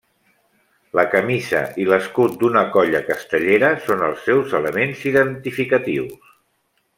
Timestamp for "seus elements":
4.31-5.05